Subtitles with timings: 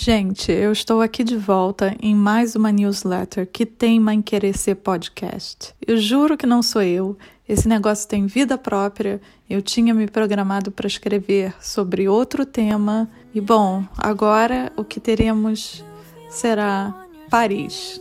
[0.00, 4.76] Gente, eu estou aqui de volta em mais uma newsletter que tem Mãe Querer Ser
[4.76, 5.74] Podcast.
[5.84, 9.20] Eu juro que não sou eu, esse negócio tem vida própria.
[9.50, 15.84] Eu tinha me programado para escrever sobre outro tema e, bom, agora o que teremos
[16.30, 16.94] será
[17.28, 18.00] Paris.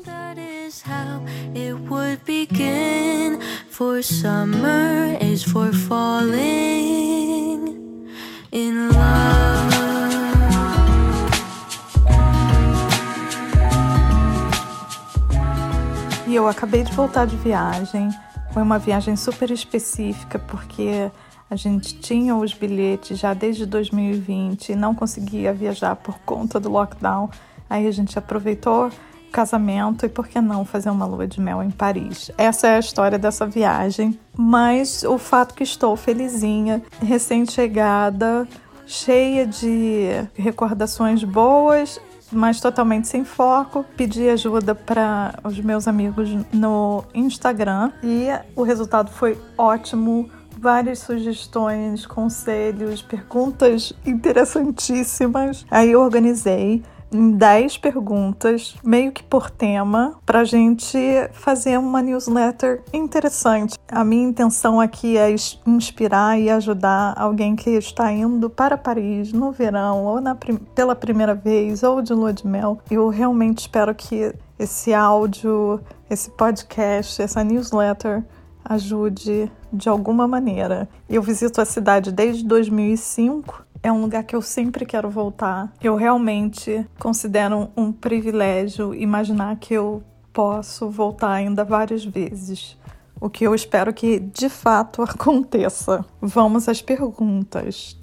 [16.27, 18.09] E eu acabei de voltar de viagem.
[18.52, 21.09] Foi uma viagem super específica porque
[21.50, 26.70] a gente tinha os bilhetes já desde 2020 e não conseguia viajar por conta do
[26.70, 27.30] lockdown.
[27.70, 31.63] Aí a gente aproveitou o casamento e por que não fazer uma lua de mel
[31.63, 32.30] em Paris?
[32.38, 38.45] Essa é a história dessa viagem, mas o fato que estou felizinha, recém-chegada,
[38.86, 43.86] cheia de recordações boas mas totalmente sem foco.
[43.95, 50.30] Pedi ajuda para os meus amigos no Instagram e o resultado foi ótimo.
[50.59, 55.64] Várias sugestões, conselhos, perguntas interessantíssimas.
[55.70, 60.97] Aí eu organizei em 10 perguntas, meio que por tema, para a gente
[61.31, 63.77] fazer uma newsletter interessante.
[63.88, 65.33] A minha intenção aqui é
[65.66, 70.36] inspirar e ajudar alguém que está indo para Paris no verão, ou na,
[70.75, 72.80] pela primeira vez, ou de lua de mel.
[72.91, 78.23] Eu realmente espero que esse áudio, esse podcast, essa newsletter
[78.66, 80.89] ajude de alguma maneira.
[81.09, 85.72] Eu visito a cidade desde 2005 é um lugar que eu sempre quero voltar.
[85.81, 92.78] Eu realmente considero um privilégio imaginar que eu posso voltar ainda várias vezes.
[93.20, 96.05] O que eu espero que de fato aconteça.
[96.22, 97.98] Vamos às perguntas.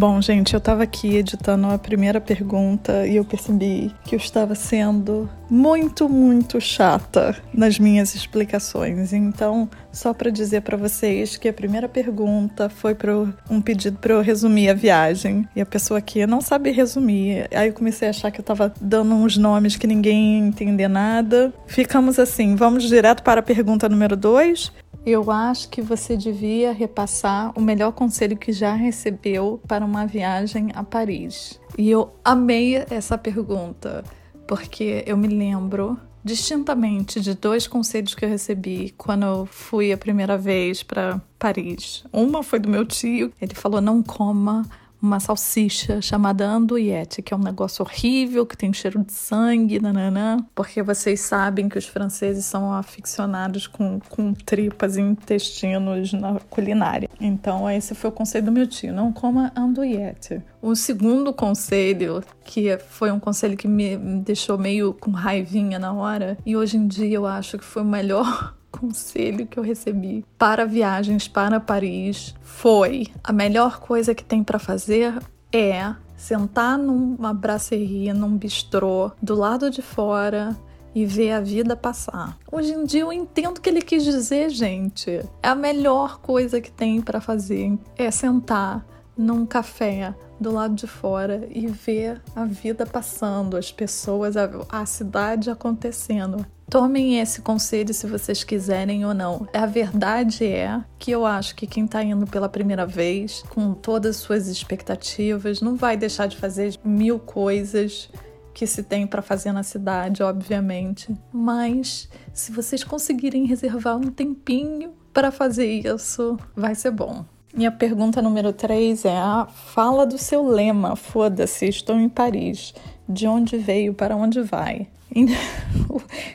[0.00, 4.54] Bom, gente, eu estava aqui editando a primeira pergunta e eu percebi que eu estava
[4.54, 9.12] sendo muito, muito chata nas minhas explicações.
[9.12, 13.12] Então, só para dizer para vocês que a primeira pergunta foi para
[13.50, 17.46] um pedido para eu resumir a viagem e a pessoa aqui não sabe resumir.
[17.54, 20.88] Aí eu comecei a achar que eu estava dando uns nomes que ninguém ia entender
[20.88, 21.52] nada.
[21.66, 24.72] Ficamos assim, vamos direto para a pergunta número 2.
[25.04, 30.70] Eu acho que você devia repassar o melhor conselho que já recebeu para uma viagem
[30.74, 31.58] a Paris.
[31.78, 34.04] E eu amei essa pergunta,
[34.46, 39.96] porque eu me lembro distintamente de dois conselhos que eu recebi quando eu fui a
[39.96, 42.04] primeira vez para Paris.
[42.12, 44.66] Uma foi do meu tio, ele falou: não coma
[45.00, 50.38] uma salsicha chamada andouillette, que é um negócio horrível, que tem cheiro de sangue, nananã,
[50.54, 57.08] porque vocês sabem que os franceses são aficionados com, com tripas e intestinos na culinária.
[57.20, 60.42] Então, esse foi o conselho do meu tio, não coma andouillette.
[60.62, 66.36] O segundo conselho, que foi um conselho que me deixou meio com raivinha na hora,
[66.44, 70.64] e hoje em dia eu acho que foi o melhor conselho que eu recebi para
[70.64, 75.18] viagens para Paris foi: a melhor coisa que tem para fazer
[75.52, 80.56] é sentar numa braceria, num bistrô, do lado de fora
[80.94, 82.36] e ver a vida passar.
[82.50, 85.20] Hoje em dia eu entendo o que ele quis dizer, gente.
[85.42, 88.84] É a melhor coisa que tem para fazer é sentar
[89.20, 94.86] num café do lado de fora e ver a vida passando, as pessoas, a, a
[94.86, 96.46] cidade acontecendo.
[96.70, 99.46] Tomem esse conselho se vocês quiserem ou não.
[99.52, 104.16] A verdade é que eu acho que quem está indo pela primeira vez, com todas
[104.16, 108.08] as suas expectativas, não vai deixar de fazer mil coisas
[108.54, 111.14] que se tem para fazer na cidade, obviamente.
[111.32, 117.24] Mas se vocês conseguirem reservar um tempinho para fazer isso, vai ser bom.
[117.52, 120.94] Minha pergunta número 3 é: a fala do seu lema.
[120.94, 122.72] Foda-se, estou em Paris.
[123.08, 124.86] De onde veio, para onde vai?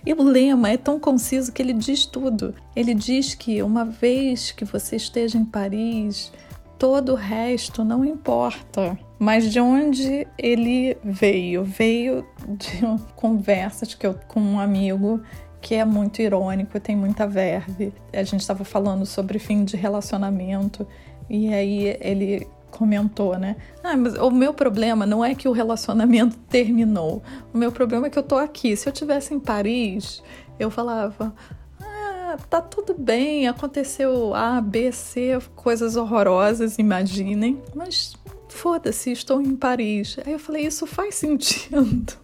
[0.05, 2.53] E o lema é tão conciso que ele diz tudo.
[2.75, 6.31] Ele diz que uma vez que você esteja em Paris,
[6.77, 8.97] todo o resto não importa.
[9.17, 11.63] Mas de onde ele veio?
[11.63, 12.81] Veio de
[13.15, 15.21] conversas que eu com um amigo
[15.61, 17.91] que é muito irônico, tem muita verve.
[18.13, 20.85] A gente estava falando sobre fim de relacionamento
[21.29, 23.55] e aí ele comentou, né?
[23.81, 27.23] Ah, mas o meu problema não é que o relacionamento terminou.
[27.53, 28.75] O meu problema é que eu tô aqui.
[28.75, 30.21] Se eu tivesse em Paris,
[30.59, 31.33] eu falava:
[31.81, 38.15] ah, tá tudo bem, aconteceu A, B, C, coisas horrorosas, imaginem, mas
[38.49, 40.17] foda-se, estou em Paris.
[40.25, 42.17] Aí eu falei: isso faz sentido.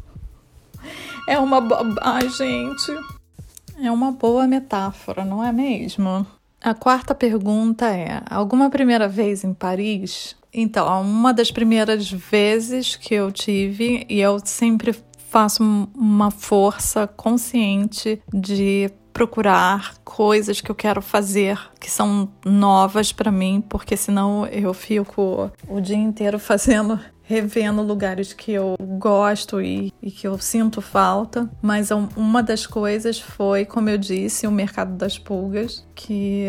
[1.27, 3.21] É uma bobagem, gente.
[3.81, 6.25] É uma boa metáfora, não é mesmo?
[6.63, 10.35] A quarta pergunta é: alguma primeira vez em Paris?
[10.53, 14.95] Então, uma das primeiras vezes que eu tive, e eu sempre
[15.29, 15.63] faço
[15.95, 23.63] uma força consciente de procurar coisas que eu quero fazer que são novas para mim,
[23.67, 26.99] porque senão eu fico o dia inteiro fazendo
[27.31, 31.49] revendo lugares que eu gosto e, e, que eu sinto falta.
[31.61, 36.45] Mas uma das coisas foi, como eu disse, o mercado das pulgas, que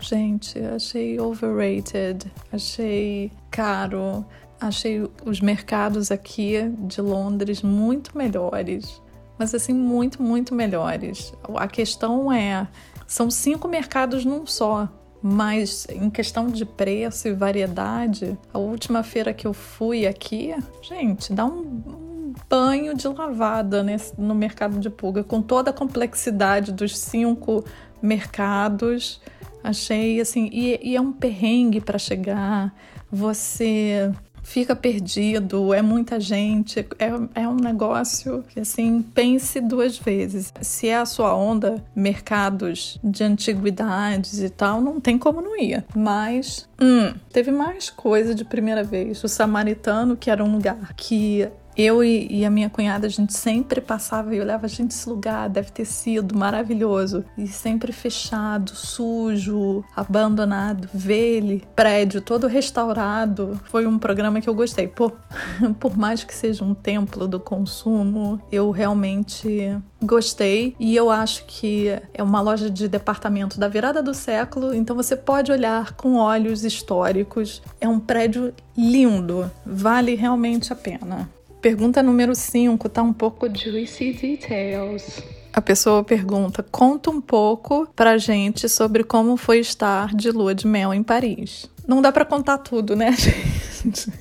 [0.00, 4.24] gente, achei overrated, achei caro,
[4.60, 9.02] achei os mercados aqui de Londres muito melhores
[9.38, 11.34] mas assim, muito, muito melhores.
[11.56, 12.66] A questão é:
[13.06, 14.88] são cinco mercados num só.
[15.26, 21.32] Mas em questão de preço e variedade, a última feira que eu fui aqui, gente,
[21.32, 26.98] dá um, banho de lavada nesse, no mercado de pulga, com toda a complexidade dos
[26.98, 27.64] cinco
[28.02, 29.18] mercados.
[29.62, 32.74] Achei assim, e, e é um perrengue para chegar.
[33.10, 34.12] Você
[34.44, 40.52] fica perdido, é muita gente, é, é um negócio que assim, pense duas vezes.
[40.60, 45.82] Se é a sua onda, mercados de antiguidades e tal, não tem como não ir.
[45.96, 49.24] Mas hum, teve mais coisa de primeira vez.
[49.24, 53.32] O Samaritano, que era um lugar que eu e, e, a minha cunhada, a gente
[53.32, 57.24] sempre passava e olhava, gente, esse lugar deve ter sido maravilhoso.
[57.36, 60.88] E sempre fechado, sujo, abandonado.
[61.06, 63.60] Ele, prédio todo restaurado.
[63.64, 64.86] Foi um programa que eu gostei.
[64.86, 65.12] Por,
[65.80, 70.76] por mais que seja um templo do consumo, eu realmente gostei.
[70.78, 75.16] E eu acho que é uma loja de departamento da virada do século, então você
[75.16, 77.62] pode olhar com olhos históricos.
[77.80, 81.28] É um prédio lindo, vale realmente a pena.
[81.64, 85.22] Pergunta número 5 tá um pouco juicy details.
[85.50, 90.66] A pessoa pergunta: conta um pouco pra gente sobre como foi estar de lua de
[90.66, 91.70] mel em Paris.
[91.88, 93.12] Não dá para contar tudo, né,
[93.82, 94.12] gente?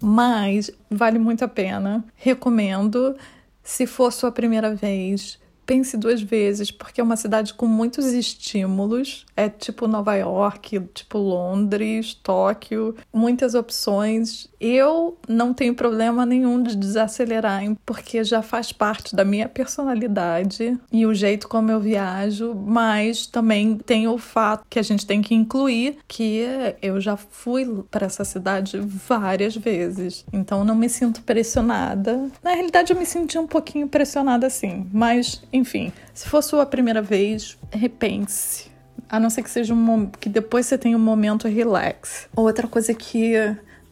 [0.00, 2.04] Mas vale muito a pena.
[2.16, 3.14] Recomendo.
[3.62, 9.26] Se for sua primeira vez, pense duas vezes, porque é uma cidade com muitos estímulos.
[9.36, 14.48] É tipo Nova York, tipo Londres, Tóquio, muitas opções.
[14.60, 21.06] Eu não tenho problema nenhum de desacelerar, porque já faz parte da minha personalidade e
[21.06, 25.34] o jeito como eu viajo, mas também tem o fato que a gente tem que
[25.34, 26.44] incluir que
[26.80, 30.24] eu já fui para essa cidade várias vezes.
[30.32, 32.30] Então não me sinto pressionada.
[32.42, 37.00] Na realidade eu me senti um pouquinho pressionada sim, mas enfim, se for sua primeira
[37.00, 38.72] vez, repense.
[39.08, 42.28] A não ser que seja um que depois você tenha um momento relax.
[42.34, 43.34] Outra coisa que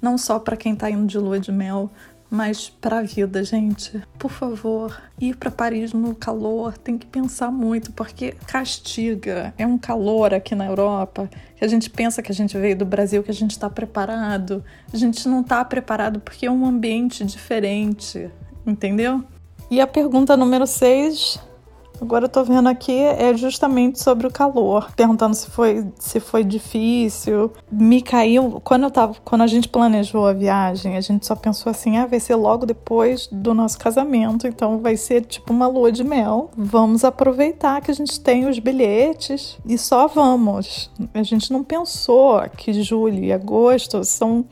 [0.00, 1.88] não só para quem tá indo de lua de mel,
[2.28, 4.02] mas para a vida, gente.
[4.18, 9.54] Por favor, ir para Paris no calor tem que pensar muito, porque castiga.
[9.56, 12.84] É um calor aqui na Europa que a gente pensa que a gente veio do
[12.84, 14.64] Brasil, que a gente está preparado.
[14.92, 18.28] A gente não está preparado porque é um ambiente diferente,
[18.66, 19.22] entendeu?
[19.70, 21.51] E a pergunta número 6
[22.02, 26.42] Agora eu tô vendo aqui é justamente sobre o calor, perguntando se foi se foi
[26.42, 27.52] difícil.
[27.70, 31.70] Me caiu quando eu tava, quando a gente planejou a viagem, a gente só pensou
[31.70, 35.92] assim: "Ah, vai ser logo depois do nosso casamento, então vai ser tipo uma lua
[35.92, 36.50] de mel.
[36.56, 40.90] Vamos aproveitar que a gente tem os bilhetes e só vamos".
[41.14, 44.44] A gente não pensou que julho e agosto são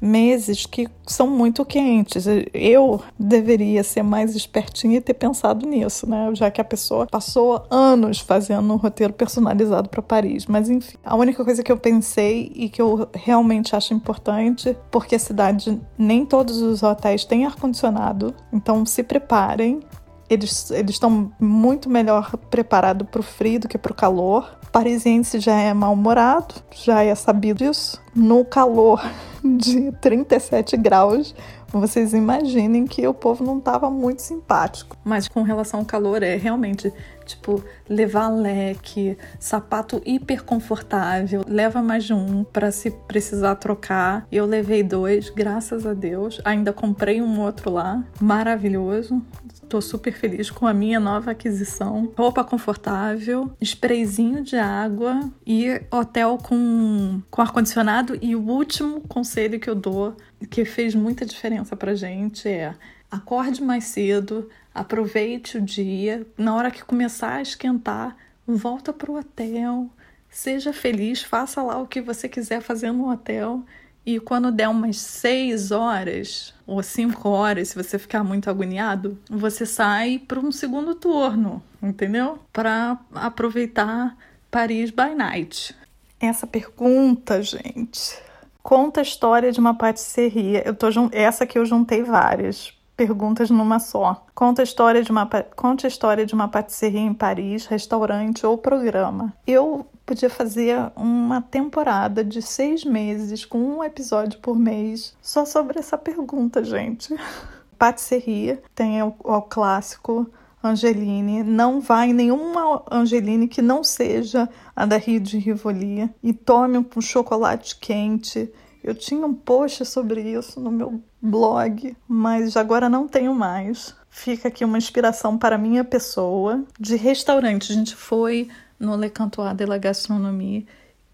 [0.00, 2.26] meses que são muito quentes.
[2.52, 6.30] Eu deveria ser mais espertinha e ter pensado nisso, né?
[6.34, 10.46] Já que a pessoa passou anos fazendo um roteiro personalizado para Paris.
[10.46, 15.14] Mas enfim, a única coisa que eu pensei e que eu realmente acho importante, porque
[15.14, 19.80] a cidade nem todos os hotéis têm ar condicionado, então se preparem.
[20.28, 24.58] Eles estão muito melhor preparados para o frio do que para o calor.
[24.72, 28.00] Parisiense já é mal-humorado, já é sabido disso.
[28.14, 29.00] No calor
[29.44, 31.34] de 37 graus,
[31.68, 34.96] vocês imaginem que o povo não estava muito simpático.
[35.04, 36.92] Mas com relação ao calor, é realmente
[37.26, 44.26] tipo levar leque, sapato hiper confortável, leva mais de um para se precisar trocar.
[44.30, 46.40] Eu levei dois, graças a Deus.
[46.44, 49.22] Ainda comprei um outro lá, maravilhoso.
[49.68, 52.12] Tô super feliz com a minha nova aquisição.
[52.16, 58.16] Roupa confortável, sprayzinho de água e hotel com, com ar-condicionado.
[58.22, 60.16] E o último conselho que eu dou,
[60.48, 62.74] que fez muita diferença pra gente, é
[63.10, 66.26] acorde mais cedo, aproveite o dia.
[66.36, 68.16] Na hora que começar a esquentar,
[68.46, 69.88] volta pro hotel.
[70.30, 73.64] Seja feliz, faça lá o que você quiser fazer no hotel
[74.06, 79.66] e quando der umas seis horas ou cinco horas, se você ficar muito agoniado, você
[79.66, 82.38] sai para um segundo turno, entendeu?
[82.52, 84.16] Para aproveitar
[84.48, 85.74] Paris by Night.
[86.20, 88.16] Essa pergunta, gente,
[88.62, 90.62] conta a história de uma patisserie.
[90.64, 94.24] Eu tô essa aqui eu juntei várias perguntas numa só.
[94.34, 98.56] Conta a história de uma conta a história de uma patisserie em Paris, restaurante ou
[98.56, 99.32] programa.
[99.46, 105.78] Eu podia fazer uma temporada de seis meses com um episódio por mês só sobre
[105.78, 107.14] essa pergunta, gente.
[107.78, 110.30] Patisserie tem o, o clássico
[110.62, 116.32] Angeline, não vai em nenhuma Angeline que não seja a da Rio de Rivoli e
[116.32, 118.50] tome um chocolate quente.
[118.86, 123.96] Eu tinha um post sobre isso no meu blog, mas agora não tenho mais.
[124.08, 126.62] Fica aqui uma inspiração para minha pessoa.
[126.78, 130.68] De restaurante, a gente foi no Le Cantois de la Gastronomie,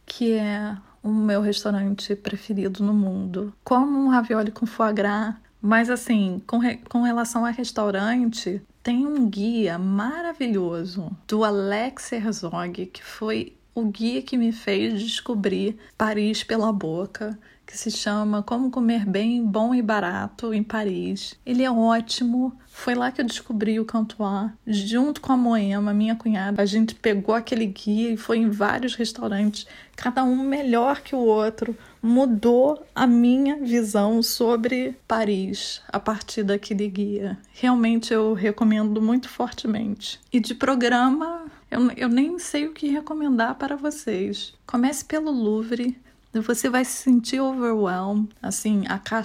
[0.05, 3.55] que é o meu restaurante preferido no mundo.
[3.65, 9.07] Como um ravioli com foie gras, mas assim, com, re com relação a restaurante, tem
[9.07, 16.45] um guia maravilhoso do Alex Herzog, que foi o guia que me fez descobrir Paris
[16.45, 21.35] pela boca, que se chama Como Comer Bem, Bom e Barato em Paris.
[21.45, 22.53] Ele é ótimo.
[22.67, 26.61] Foi lá que eu descobri o Cantois, junto com a Moema, minha cunhada.
[26.61, 31.19] A gente pegou aquele guia e foi em vários restaurantes, cada um melhor que o
[31.19, 31.77] outro.
[32.03, 37.39] Mudou a minha visão sobre Paris a partir daquele guia.
[37.53, 40.19] Realmente eu recomendo muito fortemente.
[40.33, 44.53] E de programa, eu, eu nem sei o que recomendar para vocês.
[44.67, 45.97] Comece pelo Louvre
[46.41, 48.85] você vai se sentir overwhelmed, assim,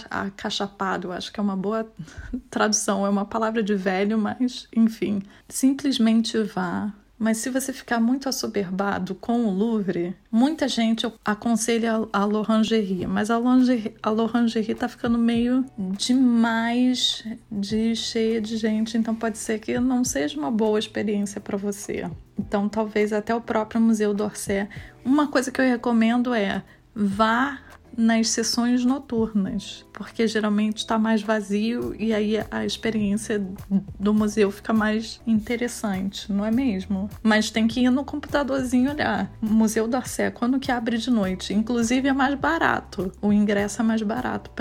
[0.09, 1.89] acachapado, acho que é uma boa
[2.49, 6.93] tradução, é uma palavra de velho, mas enfim, simplesmente vá.
[7.19, 13.31] Mas se você ficar muito assoberbado com o Louvre, muita gente aconselha a L'Orangerie, mas
[13.31, 20.03] a L'Orangerie, tá ficando meio demais de cheia de gente, então pode ser que não
[20.03, 22.07] seja uma boa experiência para você.
[22.37, 24.67] Então talvez até o próprio Museu d'Orsay.
[25.03, 26.63] Uma coisa que eu recomendo é
[26.97, 27.59] vá
[27.95, 33.43] nas sessões noturnas, porque geralmente está mais vazio e aí a experiência
[33.99, 37.09] do museu fica mais interessante, não é mesmo?
[37.23, 39.31] Mas tem que ir no computadorzinho olhar.
[39.41, 41.53] Museu d'Orsay, quando que abre de noite?
[41.53, 44.51] Inclusive é mais barato, o ingresso é mais barato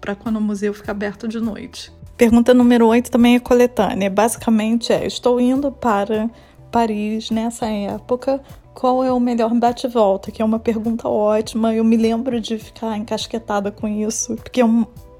[0.00, 1.92] para quando o museu fica aberto de noite.
[2.16, 4.10] Pergunta número 8 também é coletânea.
[4.10, 6.28] Basicamente é: estou indo para
[6.72, 8.42] Paris nessa época
[8.78, 10.30] qual é o melhor bate-volta?
[10.30, 11.74] Que é uma pergunta ótima.
[11.74, 14.60] Eu me lembro de ficar encasquetada com isso, porque,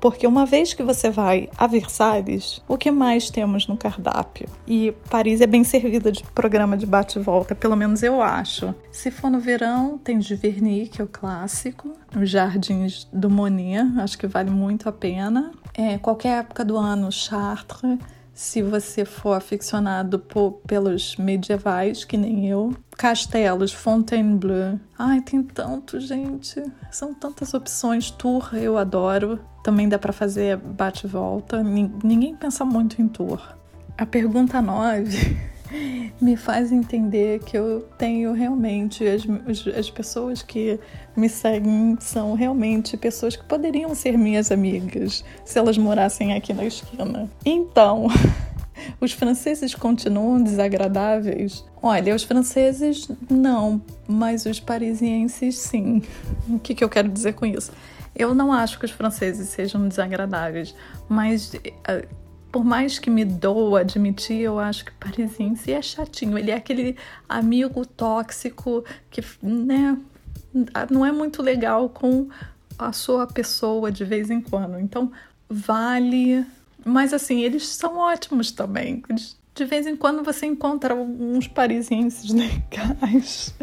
[0.00, 4.48] porque uma vez que você vai a Versalhes, o que mais temos no cardápio?
[4.64, 8.72] E Paris é bem servida de programa de bate-volta, pelo menos eu acho.
[8.92, 14.16] Se for no verão, tem Giverny, que é o clássico, os Jardins do Monet, acho
[14.16, 15.50] que vale muito a pena.
[15.74, 17.98] É, qualquer época do ano, Chartres
[18.38, 22.72] se você for aficionado por, pelos medievais, que nem eu.
[22.96, 24.78] Castelos, Fontainebleau.
[24.96, 26.62] Ai, tem tanto, gente.
[26.88, 28.12] São tantas opções.
[28.12, 29.40] Tour eu adoro.
[29.64, 31.64] Também dá para fazer bate-volta.
[31.64, 33.42] Ninguém pensa muito em tour.
[33.96, 35.36] A pergunta 9
[36.20, 39.22] me faz entender que eu tenho realmente as,
[39.76, 40.78] as pessoas que
[41.16, 46.64] me seguem são realmente pessoas que poderiam ser minhas amigas se elas morassem aqui na
[46.64, 47.30] esquina.
[47.44, 48.06] Então,
[49.00, 51.64] os franceses continuam desagradáveis?
[51.82, 56.02] Olha, os franceses não, mas os parisienses sim.
[56.48, 57.72] O que, que eu quero dizer com isso?
[58.16, 60.74] Eu não acho que os franceses sejam desagradáveis,
[61.08, 61.54] mas
[61.86, 62.04] eh,
[62.50, 66.38] por mais que me doa admitir, eu acho que parisiense é chatinho.
[66.38, 66.96] Ele é aquele
[67.28, 69.98] amigo tóxico que, né,
[70.90, 72.28] não é muito legal com
[72.78, 74.78] a sua pessoa de vez em quando.
[74.78, 75.12] Então,
[75.48, 76.44] vale.
[76.84, 79.02] Mas, assim, eles são ótimos também.
[79.54, 83.54] De vez em quando você encontra uns parisienses legais.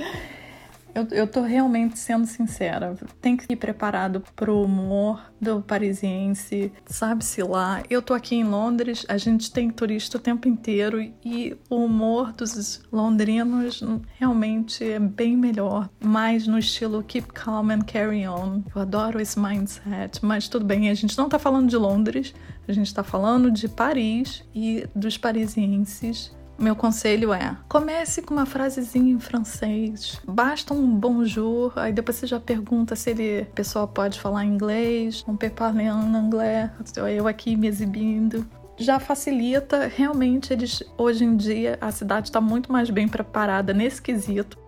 [0.95, 2.95] Eu, eu tô realmente sendo sincera.
[3.21, 7.83] Tem que ir preparado pro humor do parisiense, sabe-se lá.
[7.89, 12.31] Eu tô aqui em Londres, a gente tem turista o tempo inteiro e o humor
[12.31, 13.83] dos londrinos
[14.17, 18.63] realmente é bem melhor, mais no estilo keep calm and carry on.
[18.73, 22.33] Eu adoro esse mindset, mas tudo bem, a gente não tá falando de Londres,
[22.65, 28.45] a gente tá falando de Paris e dos parisienses meu conselho é: comece com uma
[28.45, 30.21] frasezinha em francês.
[30.27, 35.23] Basta um bonjour, aí depois você já pergunta se ele, a pessoa pode falar inglês,
[35.27, 36.71] um parler en anglais,
[37.13, 38.45] eu aqui me exibindo.
[38.77, 44.01] Já facilita, realmente eles hoje em dia a cidade está muito mais bem preparada nesse
[44.01, 44.65] quesito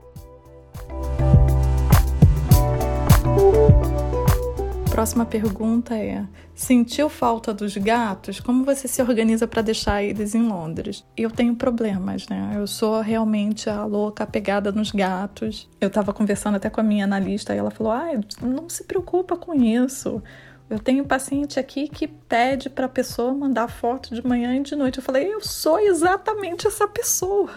[4.97, 6.25] próxima pergunta é:
[6.55, 8.39] sentiu falta dos gatos?
[8.39, 11.05] Como você se organiza para deixar eles em Londres?
[11.15, 12.53] Eu tenho problemas, né?
[12.55, 15.69] Eu sou realmente a louca apegada nos gatos.
[15.79, 18.07] Eu estava conversando até com a minha analista e ela falou: ah,
[18.41, 20.19] não se preocupa com isso.
[20.67, 24.75] Eu tenho paciente aqui que pede para a pessoa mandar foto de manhã e de
[24.75, 24.97] noite.
[24.97, 27.51] Eu falei, eu sou exatamente essa pessoa.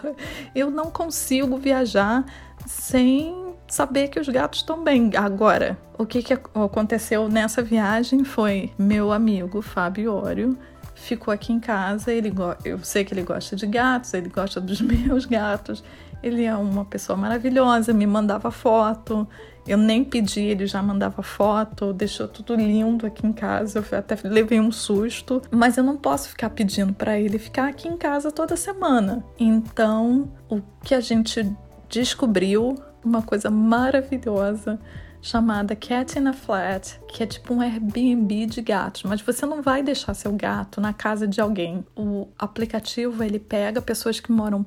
[0.53, 2.23] Eu não consigo viajar
[2.67, 5.11] sem saber que os gatos estão bem.
[5.15, 10.57] Agora, o que, que aconteceu nessa viagem foi meu amigo Fábio Ório
[10.93, 12.11] ficou aqui em casa.
[12.11, 12.33] Ele
[12.65, 15.83] eu sei que ele gosta de gatos, ele gosta dos meus gatos.
[16.21, 19.27] Ele é uma pessoa maravilhosa, me mandava foto.
[19.65, 23.83] Eu nem pedi, ele já mandava foto, deixou tudo lindo aqui em casa.
[23.91, 27.87] Eu até levei um susto, mas eu não posso ficar pedindo para ele ficar aqui
[27.87, 29.23] em casa toda semana.
[29.39, 31.49] Então, o que a gente
[31.89, 34.79] descobriu, uma coisa maravilhosa
[35.21, 39.61] chamada Cat in a Flat, que é tipo um Airbnb de gatos, mas você não
[39.61, 41.85] vai deixar seu gato na casa de alguém.
[41.95, 44.65] O aplicativo ele pega pessoas que moram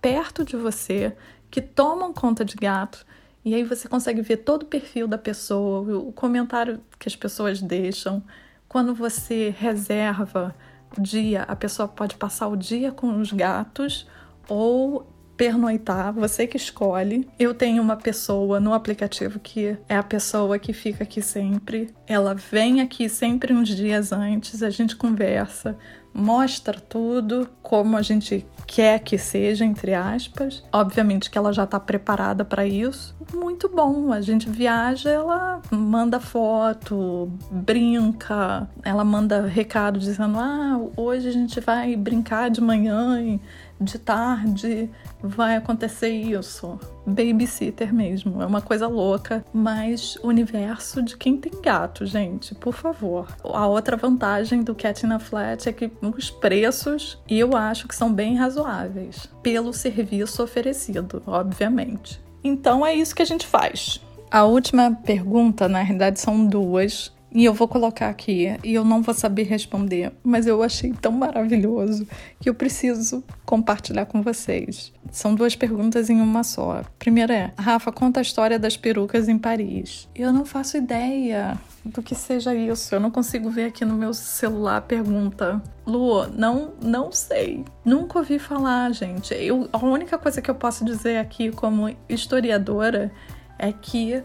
[0.00, 1.16] perto de você,
[1.50, 3.04] que tomam conta de gato,
[3.44, 7.60] e aí você consegue ver todo o perfil da pessoa, o comentário que as pessoas
[7.60, 8.22] deixam.
[8.68, 10.54] Quando você reserva
[10.96, 14.06] o dia, a pessoa pode passar o dia com os gatos
[14.48, 17.28] ou pernoitar, você que escolhe.
[17.38, 21.94] Eu tenho uma pessoa no aplicativo que é a pessoa que fica aqui sempre.
[22.06, 25.76] Ela vem aqui sempre uns dias antes, a gente conversa,
[26.12, 30.64] mostra tudo como a gente quer que seja, entre aspas.
[30.72, 33.14] Obviamente que ela já está preparada para isso.
[33.34, 34.12] Muito bom.
[34.12, 41.60] A gente viaja, ela manda foto, brinca, ela manda recado dizendo: ah, hoje a gente
[41.60, 43.20] vai brincar de manhã.
[43.20, 43.40] E
[43.80, 44.90] de tarde
[45.22, 46.78] vai acontecer isso.
[47.06, 53.28] Babysitter mesmo, é uma coisa louca, mas universo de quem tem gato, gente, por favor.
[53.44, 57.94] A outra vantagem do Cat in a Flat é que os preços eu acho que
[57.94, 62.20] são bem razoáveis pelo serviço oferecido, obviamente.
[62.42, 64.00] Então é isso que a gente faz.
[64.30, 67.12] A última pergunta, na realidade, são duas.
[67.36, 71.12] E eu vou colocar aqui e eu não vou saber responder, mas eu achei tão
[71.12, 72.08] maravilhoso
[72.40, 74.90] que eu preciso compartilhar com vocês.
[75.12, 76.82] São duas perguntas em uma só.
[76.98, 80.08] primeira é: Rafa, conta a história das perucas em Paris.
[80.14, 82.94] Eu não faço ideia do que seja isso.
[82.94, 85.62] Eu não consigo ver aqui no meu celular a pergunta.
[85.86, 87.66] Lu, não, não sei.
[87.84, 89.34] Nunca ouvi falar, gente.
[89.34, 93.12] Eu, a única coisa que eu posso dizer aqui como historiadora
[93.58, 94.22] é que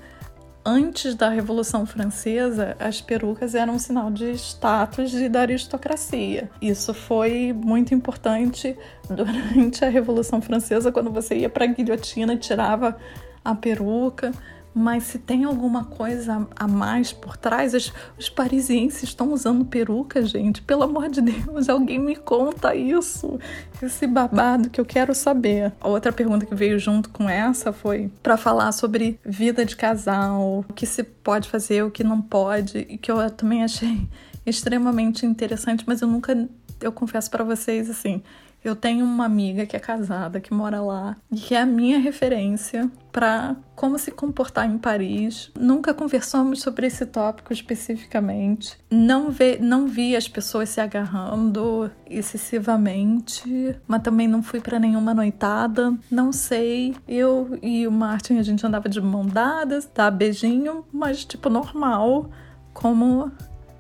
[0.66, 6.50] antes da Revolução Francesa, as perucas eram um sinal de status e da aristocracia.
[6.62, 8.78] Isso foi muito importante
[9.10, 12.98] durante a Revolução Francesa, quando você ia para a guilhotina e tirava
[13.44, 14.32] a peruca
[14.74, 20.26] mas se tem alguma coisa a mais por trás, os, os parisienses estão usando peruca,
[20.26, 20.62] gente.
[20.62, 23.40] Pelo amor de Deus, alguém me conta isso.
[23.82, 25.74] Esse babado que eu quero saber.
[25.82, 30.66] A outra pergunta que veio junto com essa foi para falar sobre vida de casal,
[30.70, 34.08] o que se pode fazer, o que não pode, e que eu também achei
[34.46, 36.48] extremamente interessante, mas eu nunca,
[36.80, 38.24] eu confesso para vocês assim,
[38.64, 42.00] eu tenho uma amiga que é casada, que mora lá, e que é a minha
[42.00, 45.52] referência para como se comportar em Paris.
[45.60, 48.78] Nunca conversamos sobre esse tópico especificamente.
[48.90, 55.14] Não, vê, não vi as pessoas se agarrando excessivamente, mas também não fui para nenhuma
[55.14, 55.94] noitada.
[56.10, 56.96] Não sei.
[57.08, 60.10] Eu e o Martin a gente andava de mão dadas, tá?
[60.12, 62.30] Beijinho, mas tipo normal,
[62.74, 63.32] como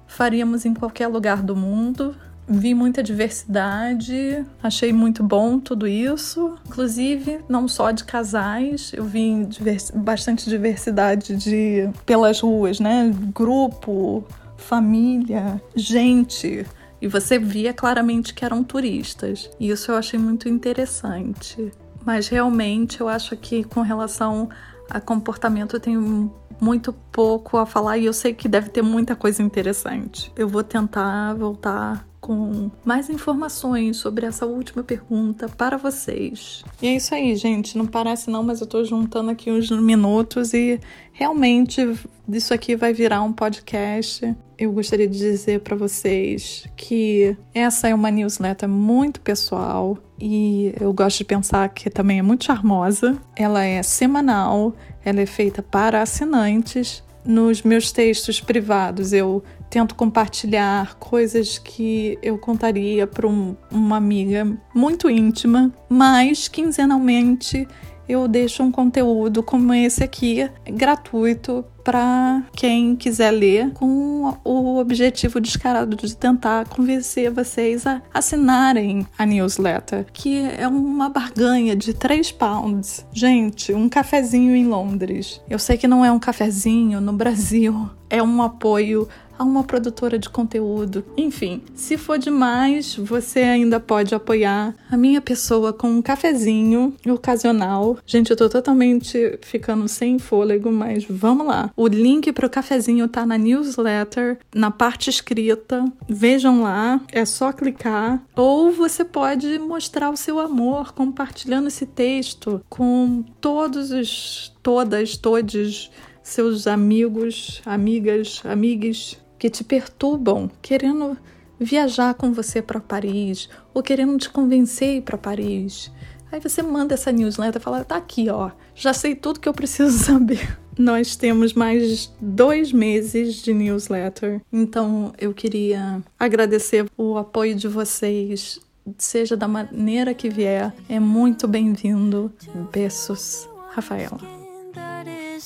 [0.07, 2.15] faríamos em qualquer lugar do mundo
[2.51, 6.55] vi muita diversidade, achei muito bom tudo isso.
[6.67, 13.11] Inclusive, não só de casais, eu vi divers bastante diversidade de pelas ruas, né?
[13.33, 14.25] Grupo,
[14.57, 16.65] família, gente.
[17.01, 19.49] E você via claramente que eram turistas.
[19.59, 21.71] E isso eu achei muito interessante.
[22.05, 24.49] Mas realmente eu acho que com relação
[24.89, 29.15] a comportamento eu tenho muito pouco a falar e eu sei que deve ter muita
[29.15, 30.31] coisa interessante.
[30.35, 36.63] Eu vou tentar voltar com mais informações sobre essa última pergunta para vocês.
[36.79, 37.75] E é isso aí, gente.
[37.75, 40.79] Não parece não, mas eu tô juntando aqui uns minutos e
[41.11, 41.81] realmente
[42.29, 44.35] isso aqui vai virar um podcast.
[44.57, 50.93] Eu gostaria de dizer para vocês que essa é uma newsletter muito pessoal e eu
[50.93, 53.19] gosto de pensar que também é muito charmosa.
[53.35, 57.03] Ela é semanal, ela é feita para assinantes.
[57.25, 59.13] Nos meus textos privados.
[59.13, 67.67] Eu tento compartilhar coisas que eu contaria para um, uma amiga muito íntima, mas quinzenalmente
[68.11, 75.39] eu deixo um conteúdo como esse aqui, gratuito, para quem quiser ler, com o objetivo
[75.39, 82.31] descarado de tentar convencer vocês a assinarem a newsletter, que é uma barganha de 3
[82.33, 83.05] pounds.
[83.11, 85.41] Gente, um cafezinho em Londres.
[85.49, 89.07] Eu sei que não é um cafezinho no Brasil, é um apoio
[89.41, 91.03] a uma produtora de conteúdo.
[91.17, 97.97] Enfim, se for demais, você ainda pode apoiar a minha pessoa com um cafezinho ocasional.
[98.05, 101.71] Gente, eu tô totalmente ficando sem fôlego, mas vamos lá.
[101.75, 105.85] O link para o cafezinho tá na newsletter, na parte escrita.
[106.07, 108.21] Vejam lá, é só clicar.
[108.35, 115.89] Ou você pode mostrar o seu amor compartilhando esse texto com todos os, todas, todos
[116.23, 121.17] seus amigos, amigas, amigues que te perturbam, querendo
[121.59, 125.91] viajar com você para Paris ou querendo te convencer para Paris.
[126.31, 129.53] Aí você manda essa newsletter e fala: tá aqui, ó, já sei tudo que eu
[129.53, 130.59] preciso saber.
[130.77, 138.59] Nós temos mais dois meses de newsletter, então eu queria agradecer o apoio de vocês,
[138.95, 142.31] seja da maneira que vier, é muito bem-vindo.
[142.71, 144.40] Beijos, Rafaela.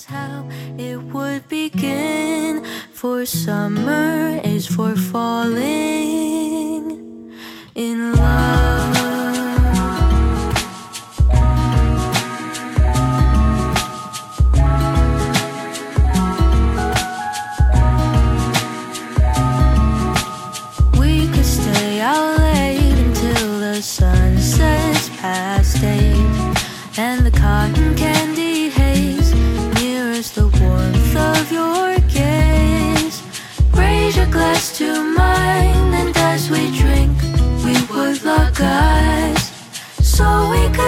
[0.03, 0.45] How
[0.77, 2.65] it would begin.
[2.91, 6.44] For summer is for falling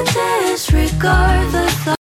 [0.06, 1.97] disregard the thought.